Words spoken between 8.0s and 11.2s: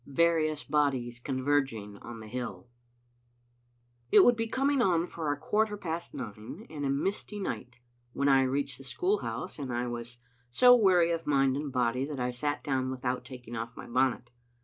when I reached the school house, and I was so weary